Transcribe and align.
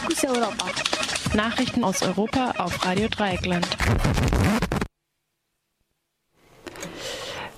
Fokus 0.00 0.24
Europa. 0.24 0.66
Nachrichten 1.34 1.84
aus 1.84 2.02
Europa 2.02 2.54
auf 2.56 2.86
Radio 2.86 3.08
Dreieckland. 3.08 3.68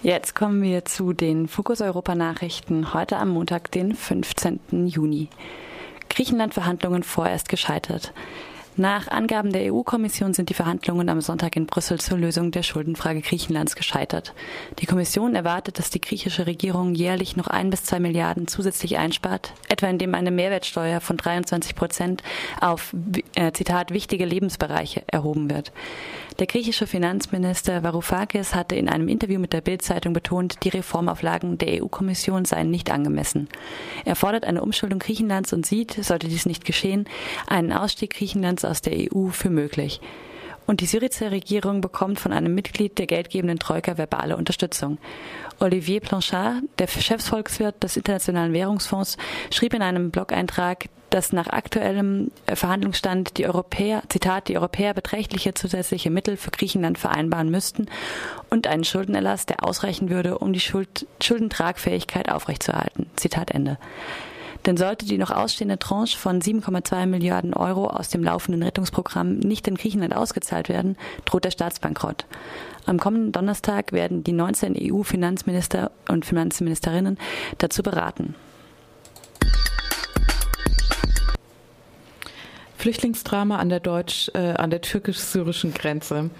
Jetzt 0.03 0.35
kommen 0.35 0.61
wir 0.61 0.85
zu 0.85 1.13
den 1.13 1.47
Fokus 1.47 1.81
Europa 1.81 2.17
Nachrichten 2.17 2.95
heute 2.95 3.19
am 3.19 3.29
Montag, 3.29 3.71
den 3.71 3.95
15. 3.95 4.89
Juni. 4.89 5.29
Griechenland-Verhandlungen 6.09 7.05
vorerst 7.05 7.49
gescheitert. 7.49 8.13
Nach 8.77 9.09
Angaben 9.09 9.53
der 9.53 9.71
EU-Kommission 9.71 10.33
sind 10.33 10.49
die 10.49 10.55
Verhandlungen 10.55 11.11
am 11.11 11.21
Sonntag 11.21 11.57
in 11.57 11.67
Brüssel 11.67 12.01
zur 12.01 12.17
Lösung 12.17 12.53
der 12.53 12.63
Schuldenfrage 12.63 13.21
Griechenlands 13.21 13.77
gescheitert. 13.77 14.33
Die 14.79 14.87
Kommission 14.87 15.35
erwartet, 15.35 15.79
dass 15.79 15.91
die 15.91 16.01
griechische 16.01 16.47
Regierung 16.47 16.95
jährlich 16.95 17.37
noch 17.37 17.49
ein 17.49 17.69
bis 17.69 17.85
zwei 17.85 18.01
Milliarden 18.01 18.49
zusätzlich 18.49 18.97
einspart, 18.97 19.53
etwa 19.69 19.89
indem 19.89 20.15
eine 20.15 20.31
Mehrwertsteuer 20.31 21.03
von 21.03 21.19
23 21.19 21.75
Prozent 21.75 22.23
auf, 22.63 22.97
äh, 23.35 23.53
Zitat, 23.53 23.91
wichtige 23.91 24.25
Lebensbereiche 24.25 25.03
erhoben 25.07 25.51
wird. 25.51 25.71
Der 26.39 26.47
griechische 26.47 26.87
Finanzminister 26.87 27.83
Varoufakis 27.83 28.55
hatte 28.55 28.75
in 28.75 28.89
einem 28.89 29.09
Interview 29.09 29.39
mit 29.39 29.53
der 29.53 29.61
Bild-Zeitung 29.61 30.15
betont, 30.15 30.65
die 30.65 30.71
Reformauflagen 30.71 31.59
der 31.59 31.83
EU-Kommission 31.83 32.47
seien 32.47 32.71
nicht 32.71 32.91
angemessen. 32.91 33.49
Er 34.07 34.17
fordert 34.17 34.45
eine 34.45 34.63
Umschuldung 34.63 34.99
Griechenlands 34.99 35.53
und 35.53 35.67
sieht, 35.67 36.03
sollte 36.03 36.29
dies 36.29 36.47
nicht 36.47 36.65
geschehen, 36.65 37.07
einen 37.47 37.71
Ausstieg 37.71 38.15
Griechenlands 38.15 38.62
aus 38.65 38.83
der 38.83 38.95
EU 38.95 39.29
für 39.29 39.51
möglich. 39.51 40.01
Und 40.67 40.81
die 40.81 40.87
Syrizer 40.87 41.31
Regierung 41.31 41.81
bekommt 41.81 42.21
von 42.21 42.33
einem 42.33 42.55
Mitglied 42.55 42.99
der 42.99 43.07
geldgebenden 43.07 43.59
Troika 43.59 43.99
verbale 43.99 44.37
Unterstützung. 44.37 44.99
Olivier 45.59 46.01
Planchard, 46.01 46.63
der 46.79 46.87
Chefsvolkswirt 46.87 47.83
des 47.83 47.97
Internationalen 47.97 48.53
Währungsfonds, 48.53 49.17
schrieb 49.53 49.75
in 49.75 49.83
einem 49.83 50.11
Blog-Eintrag, 50.11 50.89
dass 51.11 51.33
nach 51.33 51.49
aktuellem 51.49 52.31
äh, 52.47 52.57
Verhandlungsstand 52.57 53.37
die 53.37 53.47
Europäer, 53.47 54.03
Zitat, 54.09 54.49
die 54.49 54.57
Europäer 54.57 54.95
beträchtliche 54.95 55.53
zusätzliche 55.53 56.11
Mittel 56.11 56.39
für 56.39 56.51
Griechenland 56.51 56.97
vereinbaren 56.97 57.51
müssten 57.51 57.87
und 58.49 58.67
einen 58.67 58.85
Schuldenerlass, 58.85 59.45
der 59.45 59.65
ausreichen 59.65 60.09
würde, 60.09 60.39
um 60.39 60.55
die 60.55 60.61
Schuld, 60.61 61.07
Schuldentragfähigkeit 61.23 62.31
aufrechtzuerhalten. 62.31 63.11
Zitat 63.17 63.51
Ende. 63.51 63.79
Denn 64.67 64.77
sollte 64.77 65.07
die 65.07 65.19
noch 65.19 65.31
ausstehende 65.31 65.79
Tranche 65.79 66.17
von 66.17 66.41
7,2 66.41 67.07
Milliarden 67.07 67.53
Euro 67.53 67.89
aus 67.89 68.11
dem 68.11 68.23
laufenden 68.23 68.63
Rettungsprogramm 68.63 69.39
nicht 69.39 69.67
in 69.67 69.75
Griechenland 69.75 70.15
ausgezahlt 70.15 70.69
werden, 70.69 70.97
droht 71.25 71.45
der 71.45 71.51
Staatsbankrott. 71.51 72.27
Am 72.87 72.99
kommenden 72.99 73.33
Donnerstag 73.33 73.93
werden 73.93 74.23
die 74.23 74.33
19 74.33 74.77
EU-Finanzminister 74.79 75.91
und 76.09 76.25
Finanzministerinnen 76.25 77.19
dazu 77.59 77.83
beraten. 77.83 78.35
Flüchtlingsdrama 82.83 83.59
an 83.59 83.69
der 83.69 83.79
deutsch 83.79 84.29
äh, 84.35 84.55
an 84.55 84.71
der 84.71 84.81
türkisch-syrischen 84.81 85.73
Grenze. 85.73 86.31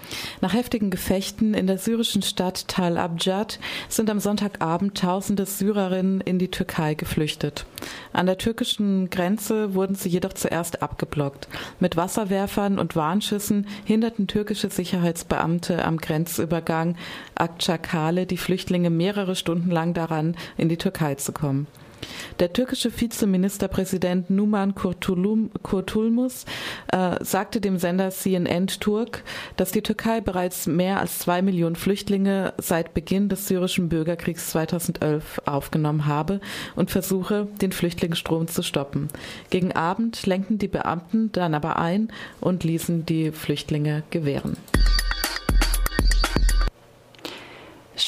Nach 0.41 0.53
heftigen 0.53 0.89
Gefechten 0.89 1.53
in 1.53 1.67
der 1.67 1.77
syrischen 1.77 2.21
Stadt 2.21 2.67
Tal 2.67 2.97
Abjad 2.97 3.59
sind 3.87 4.09
am 4.09 4.19
Sonntagabend 4.19 4.97
tausende 4.97 5.45
Syrerinnen 5.45 6.19
in 6.19 6.39
die 6.39 6.51
Türkei 6.51 6.95
geflüchtet. 6.95 7.65
An 8.11 8.25
der 8.25 8.37
türkischen 8.37 9.09
Grenze 9.09 9.73
wurden 9.73 9.95
sie 9.95 10.09
jedoch 10.09 10.33
zuerst 10.33 10.83
abgeblockt. 10.83 11.47
Mit 11.79 11.95
Wasserwerfern 11.95 12.77
und 12.77 12.97
Warnschüssen 12.97 13.65
hinderten 13.85 14.27
türkische 14.27 14.69
Sicherheitsbeamte 14.69 15.85
am 15.85 15.95
Grenzübergang 15.95 16.97
Akçakale 17.35 18.25
die 18.25 18.35
Flüchtlinge 18.35 18.89
mehrere 18.89 19.37
Stunden 19.37 19.71
lang 19.71 19.93
daran, 19.93 20.35
in 20.57 20.67
die 20.67 20.77
Türkei 20.77 21.15
zu 21.15 21.31
kommen. 21.31 21.67
Der 22.39 22.53
türkische 22.53 22.91
Vizeministerpräsident 22.91 24.29
Numan 24.29 24.75
Kurtulmus 24.75 26.45
äh, 26.87 27.23
sagte 27.23 27.61
dem 27.61 27.77
Sender 27.77 28.09
CNN 28.09 28.67
Turk, 28.67 29.23
dass 29.55 29.71
die 29.71 29.81
Türkei 29.81 30.21
bereits 30.21 30.67
mehr 30.67 30.99
als 30.99 31.19
zwei 31.19 31.41
Millionen 31.41 31.75
Flüchtlinge 31.75 32.53
seit 32.57 32.93
Beginn 32.93 33.29
des 33.29 33.47
syrischen 33.47 33.89
Bürgerkriegs 33.89 34.49
2011 34.51 35.41
aufgenommen 35.45 36.05
habe 36.05 36.39
und 36.75 36.91
versuche, 36.91 37.47
den 37.61 37.71
Flüchtlingsstrom 37.71 38.47
zu 38.47 38.63
stoppen. 38.63 39.07
Gegen 39.49 39.71
Abend 39.71 40.25
lenkten 40.25 40.57
die 40.57 40.67
Beamten 40.67 41.31
dann 41.31 41.53
aber 41.53 41.77
ein 41.77 42.11
und 42.39 42.63
ließen 42.63 43.05
die 43.05 43.31
Flüchtlinge 43.31 44.03
gewähren. 44.09 44.57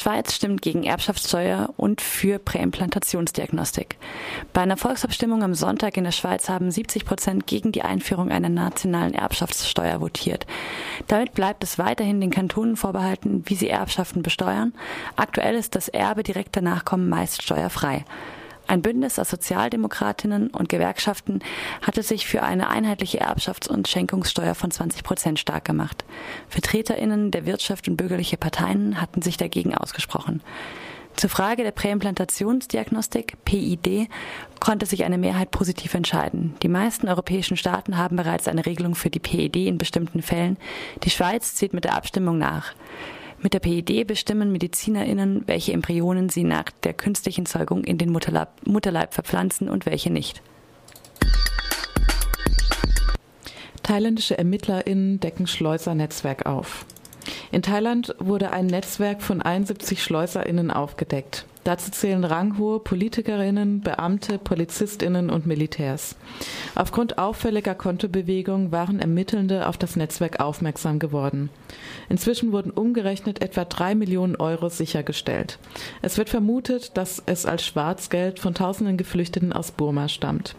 Schweiz 0.05 0.35
stimmt 0.35 0.61
gegen 0.61 0.83
Erbschaftssteuer 0.83 1.73
und 1.77 1.99
für 1.99 2.37
Präimplantationsdiagnostik. 2.37 3.97
Bei 4.53 4.61
einer 4.61 4.77
Volksabstimmung 4.77 5.41
am 5.41 5.55
Sonntag 5.55 5.97
in 5.97 6.03
der 6.03 6.11
Schweiz 6.11 6.47
haben 6.47 6.69
70 6.69 7.05
Prozent 7.05 7.47
gegen 7.47 7.71
die 7.71 7.81
Einführung 7.81 8.29
einer 8.29 8.49
nationalen 8.49 9.15
Erbschaftssteuer 9.15 10.01
votiert. 10.01 10.45
Damit 11.07 11.33
bleibt 11.33 11.63
es 11.63 11.79
weiterhin 11.79 12.21
den 12.21 12.29
Kantonen 12.29 12.75
vorbehalten, 12.75 13.45
wie 13.47 13.55
sie 13.55 13.67
Erbschaften 13.67 14.21
besteuern. 14.21 14.73
Aktuell 15.15 15.55
ist 15.55 15.73
das 15.73 15.87
Erbe 15.87 16.21
direkter 16.21 16.61
Nachkommen 16.61 17.09
meist 17.09 17.41
steuerfrei. 17.41 18.05
Ein 18.67 18.81
Bündnis 18.81 19.19
aus 19.19 19.29
Sozialdemokratinnen 19.29 20.47
und 20.49 20.69
Gewerkschaften 20.69 21.39
hatte 21.81 22.01
sich 22.01 22.25
für 22.25 22.41
eine 22.41 22.69
einheitliche 22.69 23.21
Erbschafts- 23.21 23.69
und 23.69 23.87
Schenkungssteuer 23.87 24.55
von 24.55 24.71
20 24.71 25.03
Prozent 25.03 25.39
stark 25.39 25.65
gemacht. 25.65 26.03
VertreterInnen 26.49 27.31
der 27.31 27.45
Wirtschaft 27.45 27.87
und 27.87 27.97
bürgerliche 27.97 28.37
Parteien 28.37 28.99
hatten 28.99 29.21
sich 29.21 29.37
dagegen 29.37 29.75
ausgesprochen. 29.75 30.41
Zur 31.15 31.29
Frage 31.29 31.63
der 31.63 31.71
Präimplantationsdiagnostik, 31.71 33.37
PID, 33.45 34.09
konnte 34.59 34.85
sich 34.85 35.05
eine 35.05 35.17
Mehrheit 35.17 35.49
positiv 35.49 35.93
entscheiden. 35.93 36.55
Die 36.61 36.67
meisten 36.67 37.07
europäischen 37.07 37.55
Staaten 37.55 37.97
haben 37.97 38.17
bereits 38.17 38.49
eine 38.49 38.65
Regelung 38.65 38.95
für 38.95 39.09
die 39.09 39.19
PID 39.19 39.55
in 39.55 39.77
bestimmten 39.77 40.21
Fällen. 40.21 40.57
Die 41.03 41.09
Schweiz 41.09 41.55
zieht 41.55 41.73
mit 41.73 41.85
der 41.85 41.95
Abstimmung 41.95 42.37
nach. 42.37 42.73
Mit 43.39 43.53
der 43.53 43.59
PID 43.59 44.07
bestimmen 44.07 44.51
MedizinerInnen, 44.51 45.43
welche 45.45 45.73
Embryonen 45.73 46.29
sie 46.29 46.43
nach 46.43 46.65
der 46.83 46.93
künstlichen 46.93 47.45
Zeugung 47.45 47.83
in 47.83 47.97
den 47.97 48.11
Mutterleib, 48.11 48.49
Mutterleib 48.65 49.13
verpflanzen 49.13 49.69
und 49.69 49.85
welche 49.85 50.11
nicht. 50.11 50.41
Thailändische 53.83 54.37
ErmittlerInnen 54.37 55.19
decken 55.19 55.45
Schleusernetzwerk 55.45 56.47
auf. 56.47 56.85
In 57.51 57.61
Thailand 57.61 58.15
wurde 58.19 58.51
ein 58.51 58.67
Netzwerk 58.67 59.21
von 59.21 59.41
71 59.41 60.01
SchleuserInnen 60.01 60.71
aufgedeckt. 60.71 61.45
Dazu 61.65 61.89
zählen 61.89 62.23
ranghohe 62.23 62.79
Politikerinnen, 62.79 63.81
Beamte, 63.81 64.37
Polizistinnen 64.37 65.31
und 65.31 65.47
Militärs. 65.47 66.15
Aufgrund 66.75 67.17
auffälliger 67.17 67.73
Kontobewegungen 67.73 68.71
waren 68.71 68.99
Ermittelnde 68.99 69.67
auf 69.67 69.75
das 69.75 69.95
Netzwerk 69.95 70.39
aufmerksam 70.39 70.99
geworden. 70.99 71.49
Inzwischen 72.07 72.51
wurden 72.51 72.69
umgerechnet 72.69 73.41
etwa 73.41 73.65
drei 73.65 73.95
Millionen 73.95 74.35
Euro 74.35 74.69
sichergestellt. 74.69 75.57
Es 76.03 76.19
wird 76.19 76.29
vermutet, 76.29 76.97
dass 76.97 77.23
es 77.25 77.47
als 77.47 77.65
Schwarzgeld 77.65 78.39
von 78.39 78.53
tausenden 78.53 78.97
Geflüchteten 78.97 79.51
aus 79.51 79.71
Burma 79.71 80.07
stammt. 80.07 80.55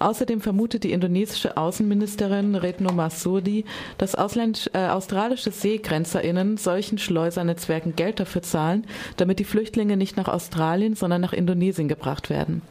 Außerdem 0.00 0.40
vermutet 0.40 0.84
die 0.84 0.92
indonesische 0.92 1.58
Außenministerin 1.58 2.54
Retno 2.54 2.90
Marsudi, 2.90 3.66
dass 3.98 4.14
äh, 4.14 4.78
australische 4.88 5.50
SeegrenzerInnen 5.50 6.56
solchen 6.56 6.96
Schleusernetzwerken 6.96 7.96
Geld 7.96 8.18
dafür 8.18 8.40
zahlen, 8.40 8.86
damit 9.18 9.40
die 9.40 9.44
Flüchtlinge 9.44 9.98
nicht 9.98 10.16
nach 10.16 10.28
Australien, 10.28 10.94
sondern 10.94 11.20
nach 11.20 11.34
Indonesien 11.34 11.86
gebracht 11.86 12.30
werden. 12.30 12.62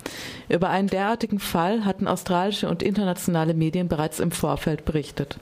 Über 0.50 0.72
einen 0.72 0.88
derartigen 0.88 1.38
Fall 1.38 1.85
hatten 1.85 2.07
australische 2.07 2.68
und 2.68 2.81
internationale 2.81 3.53
Medien 3.53 3.89
bereits 3.89 4.19
im 4.19 4.31
Vorfeld 4.31 4.84
berichtet. 4.84 5.38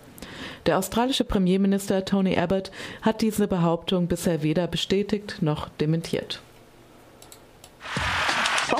Der 0.65 0.77
australische 0.77 1.23
Premierminister 1.23 2.03
Tony 2.03 2.37
Abbott 2.37 2.69
hat 3.01 3.21
diese 3.21 3.47
Behauptung 3.47 4.07
bisher 4.07 4.43
weder 4.43 4.67
bestätigt 4.67 5.37
noch 5.41 5.69
dementiert. 5.79 6.41